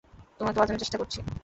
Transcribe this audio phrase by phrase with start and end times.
[0.39, 1.19] তোমাকে বাঁচানোর চেষ্টা করছি।